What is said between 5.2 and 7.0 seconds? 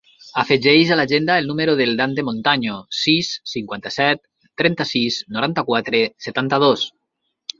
noranta-quatre, setanta-dos.